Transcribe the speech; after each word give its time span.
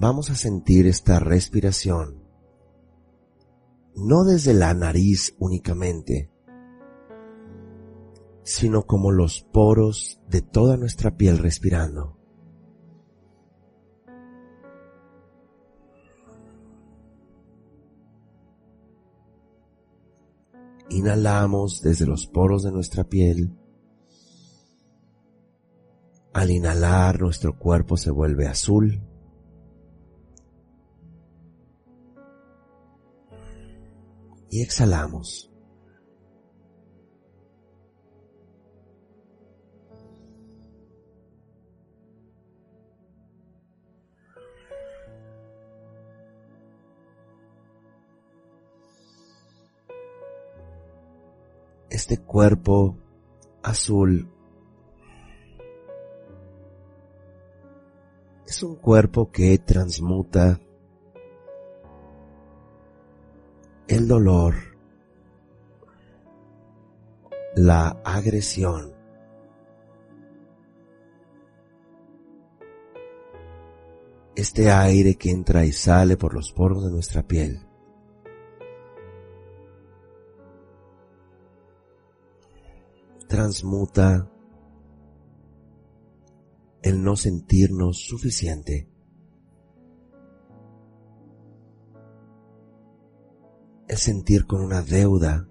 Vamos 0.00 0.30
a 0.30 0.36
sentir 0.36 0.86
esta 0.86 1.18
respiración, 1.18 2.22
no 3.96 4.22
desde 4.22 4.54
la 4.54 4.72
nariz 4.72 5.34
únicamente, 5.40 6.30
sino 8.44 8.86
como 8.86 9.10
los 9.10 9.42
poros 9.42 10.20
de 10.28 10.40
toda 10.40 10.76
nuestra 10.76 11.16
piel 11.16 11.38
respirando. 11.38 12.16
Inhalamos 20.90 21.82
desde 21.82 22.06
los 22.06 22.28
poros 22.28 22.62
de 22.62 22.70
nuestra 22.70 23.02
piel. 23.02 23.52
Al 26.32 26.52
inhalar 26.52 27.20
nuestro 27.20 27.58
cuerpo 27.58 27.96
se 27.96 28.12
vuelve 28.12 28.46
azul. 28.46 29.02
Y 34.50 34.62
exhalamos. 34.62 35.48
este 51.90 52.18
cuerpo 52.18 52.96
azul 53.62 54.30
es 58.46 58.62
un 58.62 58.76
cuerpo 58.76 59.30
que 59.30 59.58
transmuta 59.58 60.60
el 63.98 64.06
dolor, 64.06 64.54
la 67.56 68.00
agresión, 68.04 68.94
este 74.36 74.70
aire 74.70 75.16
que 75.16 75.30
entra 75.30 75.64
y 75.64 75.72
sale 75.72 76.16
por 76.16 76.32
los 76.32 76.52
poros 76.52 76.84
de 76.84 76.90
nuestra 76.90 77.26
piel. 77.26 77.64
transmuta 83.28 84.26
el 86.82 87.02
no 87.02 87.14
sentirnos 87.14 87.98
suficiente. 87.98 88.88
Sentir 93.98 94.46
con 94.46 94.60
una 94.60 94.80
deuda. 94.80 95.48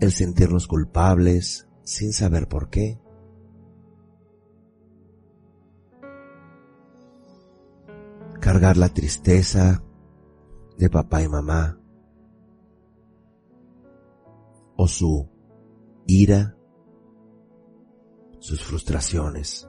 El 0.00 0.10
sentirnos 0.10 0.66
culpables 0.66 1.68
sin 1.84 2.12
saber 2.12 2.48
por 2.48 2.68
qué. 2.68 3.00
Cargar 8.40 8.76
la 8.76 8.88
tristeza 8.88 9.84
de 10.76 10.90
papá 10.90 11.22
y 11.22 11.28
mamá 11.28 11.78
o 14.74 14.88
su 14.88 15.30
ira, 16.06 16.58
sus 18.40 18.64
frustraciones. 18.64 19.68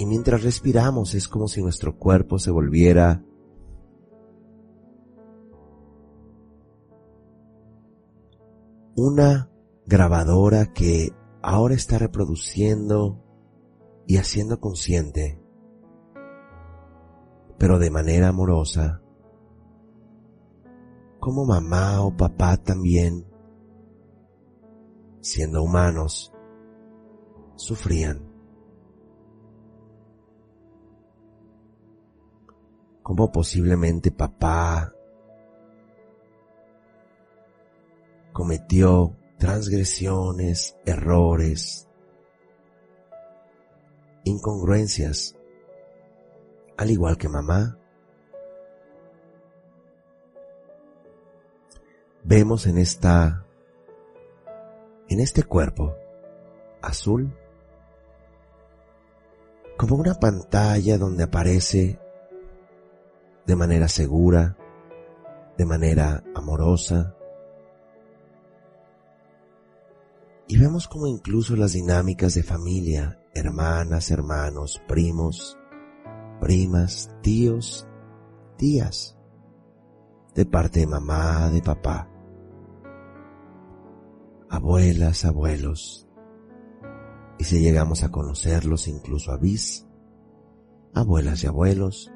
Y 0.00 0.06
mientras 0.06 0.42
respiramos 0.42 1.14
es 1.14 1.28
como 1.28 1.46
si 1.46 1.60
nuestro 1.62 1.98
cuerpo 1.98 2.38
se 2.38 2.50
volviera 2.50 3.22
una 8.96 9.50
grabadora 9.84 10.72
que 10.72 11.10
ahora 11.42 11.74
está 11.74 11.98
reproduciendo 11.98 13.22
y 14.06 14.16
haciendo 14.16 14.58
consciente, 14.58 15.38
pero 17.58 17.78
de 17.78 17.90
manera 17.90 18.28
amorosa, 18.28 19.02
como 21.18 21.44
mamá 21.44 22.00
o 22.00 22.16
papá 22.16 22.56
también, 22.56 23.26
siendo 25.20 25.62
humanos, 25.62 26.32
sufrían. 27.56 28.29
Como 33.10 33.32
posiblemente 33.32 34.12
papá 34.12 34.94
cometió 38.32 39.16
transgresiones, 39.36 40.76
errores, 40.86 41.88
incongruencias, 44.22 45.36
al 46.76 46.92
igual 46.92 47.18
que 47.18 47.28
mamá. 47.28 47.76
vemos 52.22 52.68
en 52.68 52.78
esta, 52.78 53.44
en 55.08 55.18
este 55.18 55.42
cuerpo 55.42 55.96
azul, 56.80 57.36
como 59.76 59.96
una 59.96 60.14
pantalla 60.14 60.96
donde 60.96 61.24
aparece 61.24 61.98
de 63.50 63.56
manera 63.56 63.88
segura, 63.88 64.56
de 65.58 65.66
manera 65.66 66.22
amorosa, 66.36 67.16
y 70.46 70.56
vemos 70.56 70.86
como 70.86 71.08
incluso 71.08 71.56
las 71.56 71.72
dinámicas 71.72 72.34
de 72.34 72.44
familia, 72.44 73.20
hermanas, 73.34 74.12
hermanos, 74.12 74.80
primos, 74.86 75.58
primas, 76.40 77.10
tíos, 77.22 77.88
tías, 78.56 79.18
de 80.36 80.46
parte 80.46 80.78
de 80.78 80.86
mamá, 80.86 81.50
de 81.50 81.60
papá, 81.60 82.08
abuelas, 84.48 85.24
abuelos, 85.24 86.06
y 87.36 87.42
si 87.42 87.58
llegamos 87.58 88.04
a 88.04 88.12
conocerlos 88.12 88.86
incluso 88.86 89.32
a 89.32 89.38
bis, 89.38 89.88
abuelas 90.94 91.42
y 91.42 91.48
abuelos, 91.48 92.12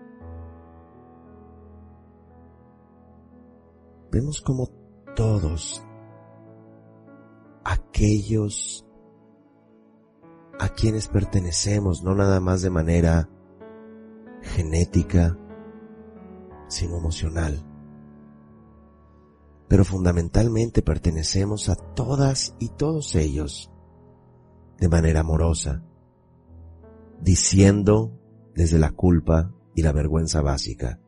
vemos 4.14 4.40
como 4.40 4.68
todos 5.16 5.84
aquellos 7.64 8.86
a 10.60 10.68
quienes 10.68 11.08
pertenecemos, 11.08 12.04
no 12.04 12.14
nada 12.14 12.38
más 12.38 12.62
de 12.62 12.70
manera 12.70 13.28
genética, 14.40 15.36
sino 16.68 16.96
emocional. 16.96 17.60
pero 19.66 19.84
fundamentalmente 19.84 20.82
pertenecemos 20.82 21.68
a 21.68 21.74
todas 21.74 22.54
y 22.60 22.68
todos 22.68 23.16
ellos 23.16 23.72
de 24.78 24.88
manera 24.88 25.20
amorosa, 25.20 25.82
diciendo 27.20 28.12
desde 28.54 28.78
la 28.78 28.92
culpa 28.92 29.52
y 29.74 29.82
la 29.82 29.90
vergüenza 29.90 30.42
básica, 30.42 31.00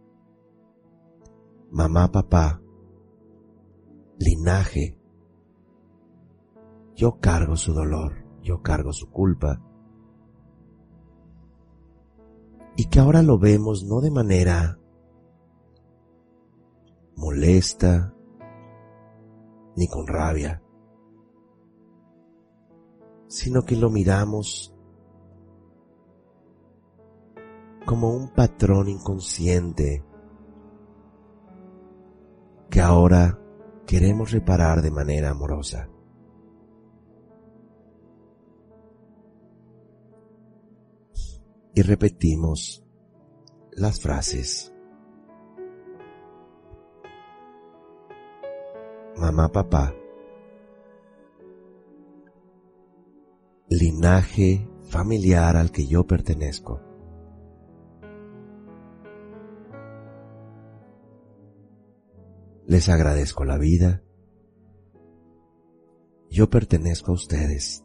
mamá, 1.70 2.10
papá, 2.10 2.60
linaje, 4.18 4.98
yo 6.94 7.18
cargo 7.20 7.56
su 7.56 7.72
dolor, 7.72 8.24
yo 8.42 8.62
cargo 8.62 8.92
su 8.92 9.10
culpa, 9.10 9.62
y 12.76 12.86
que 12.86 13.00
ahora 13.00 13.22
lo 13.22 13.38
vemos 13.38 13.84
no 13.84 14.00
de 14.00 14.10
manera 14.10 14.78
molesta 17.16 18.14
ni 19.76 19.88
con 19.88 20.06
rabia, 20.06 20.62
sino 23.28 23.62
que 23.64 23.76
lo 23.76 23.90
miramos 23.90 24.74
como 27.86 28.10
un 28.10 28.28
patrón 28.28 28.88
inconsciente 28.88 30.04
que 32.68 32.80
ahora 32.80 33.38
queremos 33.86 34.32
reparar 34.32 34.82
de 34.82 34.90
manera 34.90 35.30
amorosa. 35.30 35.88
Y 41.74 41.82
repetimos 41.82 42.84
las 43.72 44.00
frases. 44.00 44.72
Mamá, 49.16 49.50
papá. 49.52 49.94
Linaje 53.68 54.68
familiar 54.84 55.56
al 55.56 55.70
que 55.70 55.86
yo 55.86 56.06
pertenezco. 56.06 56.85
Les 62.66 62.88
agradezco 62.88 63.44
la 63.44 63.58
vida. 63.58 64.02
Yo 66.30 66.50
pertenezco 66.50 67.12
a 67.12 67.14
ustedes. 67.14 67.84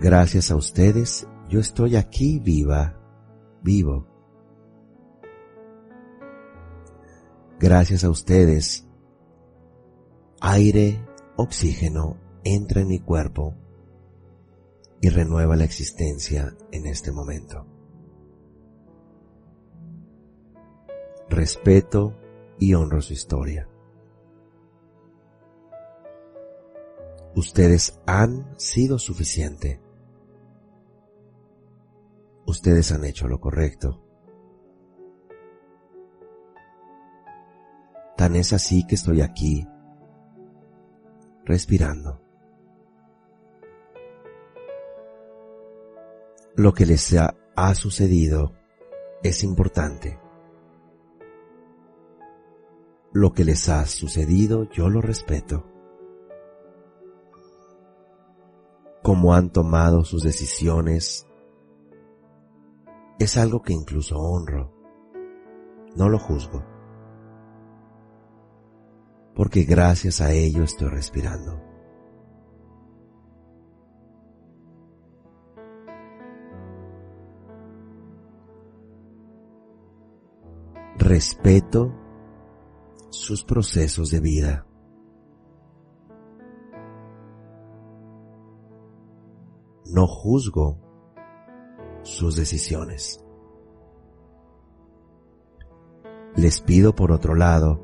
Gracias 0.00 0.52
a 0.52 0.56
ustedes, 0.56 1.26
yo 1.48 1.58
estoy 1.58 1.96
aquí 1.96 2.38
viva, 2.38 3.00
vivo. 3.62 4.06
Gracias 7.58 8.04
a 8.04 8.10
ustedes, 8.10 8.86
aire, 10.40 11.04
oxígeno 11.36 12.16
entra 12.44 12.82
en 12.82 12.88
mi 12.88 13.00
cuerpo 13.00 13.56
y 15.00 15.08
renueva 15.08 15.56
la 15.56 15.64
existencia 15.64 16.56
en 16.70 16.86
este 16.86 17.10
momento. 17.10 17.77
Respeto 21.28 22.14
y 22.58 22.74
honro 22.74 23.00
su 23.00 23.12
historia. 23.12 23.68
Ustedes 27.34 28.00
han 28.06 28.58
sido 28.58 28.98
suficiente. 28.98 29.80
Ustedes 32.46 32.90
han 32.92 33.04
hecho 33.04 33.28
lo 33.28 33.40
correcto. 33.40 34.02
Tan 38.16 38.34
es 38.34 38.52
así 38.52 38.84
que 38.86 38.96
estoy 38.96 39.20
aquí, 39.20 39.68
respirando. 41.44 42.20
Lo 46.56 46.72
que 46.72 46.86
les 46.86 47.14
ha, 47.14 47.36
ha 47.54 47.74
sucedido 47.76 48.54
es 49.22 49.44
importante 49.44 50.18
lo 53.12 53.32
que 53.32 53.44
les 53.44 53.68
ha 53.68 53.86
sucedido 53.86 54.64
yo 54.70 54.88
lo 54.88 55.00
respeto. 55.00 55.64
Cómo 59.02 59.34
han 59.34 59.50
tomado 59.50 60.04
sus 60.04 60.22
decisiones 60.22 61.26
es 63.18 63.36
algo 63.36 63.62
que 63.62 63.72
incluso 63.72 64.18
honro. 64.18 64.72
No 65.96 66.08
lo 66.08 66.18
juzgo. 66.18 66.64
Porque 69.34 69.62
gracias 69.62 70.20
a 70.20 70.32
ello 70.32 70.62
estoy 70.62 70.88
respirando. 70.88 71.60
Respeto 80.96 82.07
sus 83.28 83.44
procesos 83.44 84.10
de 84.10 84.20
vida. 84.20 84.66
No 89.84 90.06
juzgo 90.06 90.78
sus 92.04 92.36
decisiones. 92.36 93.22
Les 96.36 96.62
pido 96.62 96.94
por 96.94 97.12
otro 97.12 97.34
lado 97.34 97.82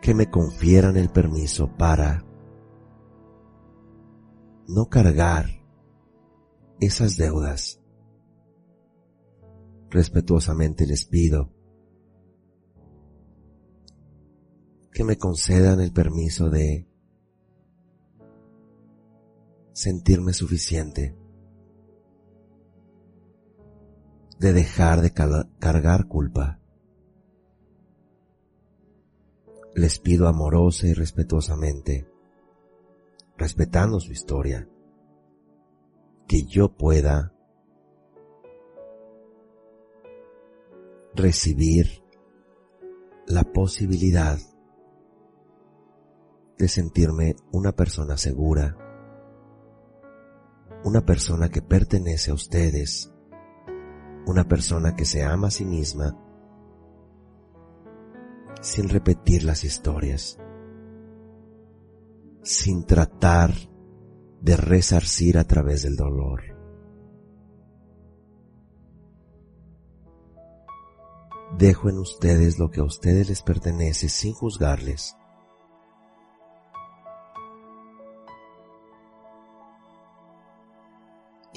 que 0.00 0.14
me 0.14 0.30
confieran 0.30 0.96
el 0.96 1.10
permiso 1.10 1.68
para 1.76 2.24
no 4.68 4.88
cargar 4.88 5.50
esas 6.80 7.18
deudas. 7.18 7.78
Respetuosamente 9.90 10.86
les 10.86 11.04
pido 11.04 11.59
que 14.92 15.04
me 15.04 15.16
concedan 15.16 15.80
el 15.80 15.92
permiso 15.92 16.50
de 16.50 16.86
sentirme 19.72 20.32
suficiente, 20.32 21.16
de 24.38 24.52
dejar 24.52 25.00
de 25.00 25.12
cargar 25.12 26.06
culpa. 26.06 26.58
Les 29.74 29.98
pido 29.98 30.26
amorosa 30.26 30.86
y 30.88 30.92
respetuosamente, 30.92 32.08
respetando 33.36 34.00
su 34.00 34.12
historia, 34.12 34.68
que 36.26 36.44
yo 36.44 36.76
pueda 36.76 37.32
recibir 41.14 42.02
la 43.26 43.44
posibilidad 43.44 44.38
de 46.60 46.68
sentirme 46.68 47.36
una 47.52 47.72
persona 47.72 48.18
segura, 48.18 48.76
una 50.84 51.06
persona 51.06 51.48
que 51.48 51.62
pertenece 51.62 52.30
a 52.30 52.34
ustedes, 52.34 53.10
una 54.26 54.46
persona 54.46 54.94
que 54.94 55.06
se 55.06 55.24
ama 55.24 55.48
a 55.48 55.50
sí 55.50 55.64
misma, 55.64 56.18
sin 58.60 58.90
repetir 58.90 59.42
las 59.42 59.64
historias, 59.64 60.38
sin 62.42 62.84
tratar 62.84 63.54
de 64.42 64.56
resarcir 64.58 65.38
a 65.38 65.44
través 65.44 65.82
del 65.82 65.96
dolor. 65.96 66.42
Dejo 71.56 71.88
en 71.88 71.98
ustedes 71.98 72.58
lo 72.58 72.70
que 72.70 72.80
a 72.80 72.84
ustedes 72.84 73.30
les 73.30 73.40
pertenece 73.40 74.10
sin 74.10 74.34
juzgarles 74.34 75.16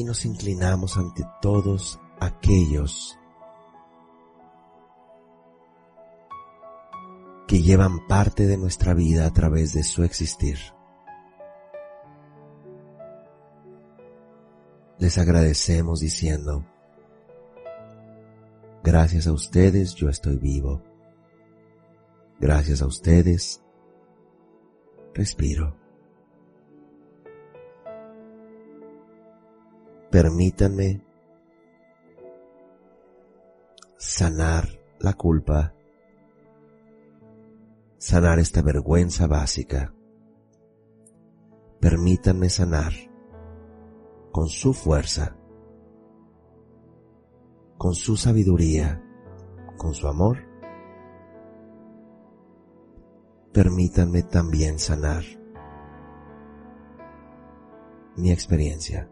nos 0.04 0.26
inclinamos 0.26 0.98
ante 0.98 1.24
todos 1.42 2.00
aquellos 2.20 3.18
que 7.48 7.62
llevan 7.62 8.08
parte 8.08 8.48
de 8.48 8.58
nuestra 8.58 8.94
vida 8.94 9.26
a 9.26 9.34
través 9.34 9.74
de 9.74 9.84
su 9.84 10.04
existir. 10.04 10.58
Les 14.98 15.18
agradecemos 15.18 16.00
diciendo, 16.00 16.66
gracias 18.84 19.28
a 19.28 19.34
ustedes 19.34 19.96
yo 19.96 20.10
estoy 20.10 20.38
vivo. 20.38 20.82
Gracias 22.40 22.82
a 22.82 22.88
ustedes 22.88 23.62
respiro. 25.14 25.83
Permítanme 30.14 31.02
sanar 33.98 34.80
la 35.00 35.14
culpa, 35.14 35.74
sanar 37.98 38.38
esta 38.38 38.62
vergüenza 38.62 39.26
básica. 39.26 39.92
Permítanme 41.80 42.50
sanar 42.52 42.94
con 44.32 44.50
su 44.50 44.76
fuerza, 44.76 45.36
con 47.80 47.96
su 47.96 48.16
sabiduría, 48.16 49.04
con 49.78 49.96
su 49.96 50.08
amor. 50.08 50.38
Permítanme 53.52 54.22
también 54.22 54.78
sanar 54.78 55.24
mi 58.16 58.32
experiencia. 58.32 59.10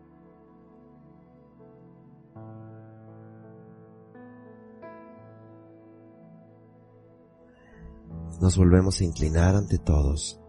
Nos 8.42 8.58
volvemos 8.58 9.00
a 9.00 9.04
inclinar 9.06 9.56
ante 9.56 9.78
todos 9.78 10.42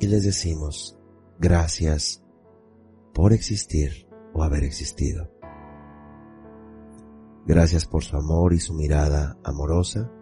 y 0.00 0.06
les 0.06 0.24
decimos 0.24 0.98
gracias 1.38 2.22
por 3.14 3.32
existir 3.32 4.08
o 4.34 4.42
haber 4.42 4.64
existido. 4.64 5.30
Gracias 7.46 7.86
por 7.86 8.04
su 8.04 8.16
amor 8.16 8.52
y 8.52 8.60
su 8.60 8.74
mirada 8.74 9.38
amorosa. 9.42 10.12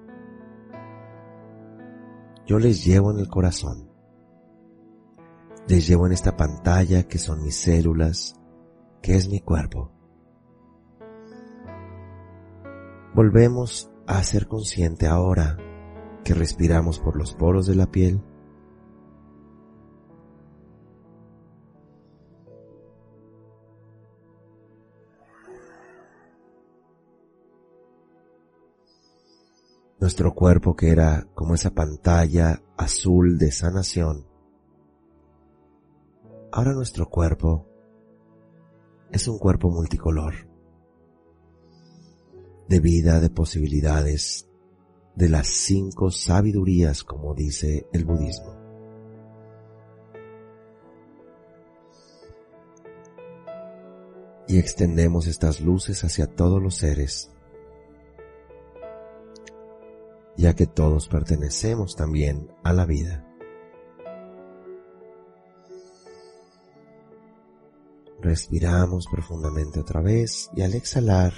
Yo 2.46 2.60
les 2.60 2.84
llevo 2.84 3.10
en 3.10 3.18
el 3.18 3.28
corazón 3.28 3.96
les 5.68 5.88
llevo 5.88 6.06
en 6.06 6.12
esta 6.12 6.36
pantalla 6.36 7.08
que 7.08 7.18
son 7.18 7.42
mis 7.42 7.56
células, 7.56 8.36
que 9.02 9.16
es 9.16 9.28
mi 9.28 9.40
cuerpo. 9.40 9.95
Volvemos 13.16 13.90
a 14.06 14.22
ser 14.22 14.46
consciente 14.46 15.06
ahora 15.06 15.56
que 16.22 16.34
respiramos 16.34 17.00
por 17.00 17.16
los 17.16 17.32
poros 17.32 17.66
de 17.66 17.74
la 17.74 17.86
piel. 17.86 18.20
Nuestro 29.98 30.34
cuerpo 30.34 30.76
que 30.76 30.90
era 30.90 31.26
como 31.34 31.54
esa 31.54 31.70
pantalla 31.70 32.62
azul 32.76 33.38
de 33.38 33.50
sanación 33.50 34.26
Ahora 36.52 36.72
nuestro 36.72 37.08
cuerpo 37.08 37.66
es 39.10 39.26
un 39.26 39.38
cuerpo 39.38 39.70
multicolor, 39.70 40.34
de 42.68 42.80
vida, 42.80 43.20
de 43.20 43.30
posibilidades, 43.30 44.48
de 45.14 45.28
las 45.28 45.46
cinco 45.46 46.10
sabidurías, 46.10 47.04
como 47.04 47.34
dice 47.34 47.86
el 47.92 48.04
budismo. 48.04 48.54
Y 54.48 54.58
extendemos 54.58 55.26
estas 55.26 55.60
luces 55.60 56.04
hacia 56.04 56.26
todos 56.26 56.62
los 56.62 56.76
seres, 56.76 57.30
ya 60.36 60.54
que 60.54 60.66
todos 60.66 61.08
pertenecemos 61.08 61.96
también 61.96 62.48
a 62.62 62.72
la 62.72 62.84
vida. 62.84 63.22
Respiramos 68.20 69.06
profundamente 69.06 69.80
otra 69.80 70.00
vez 70.00 70.50
y 70.54 70.62
al 70.62 70.74
exhalar 70.74 71.32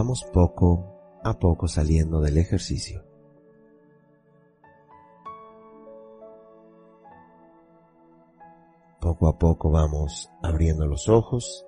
vamos 0.00 0.24
poco 0.32 1.20
a 1.22 1.38
poco 1.38 1.68
saliendo 1.68 2.22
del 2.22 2.38
ejercicio. 2.38 3.04
Poco 8.98 9.28
a 9.28 9.36
poco 9.36 9.70
vamos 9.70 10.30
abriendo 10.42 10.86
los 10.86 11.06
ojos 11.10 11.66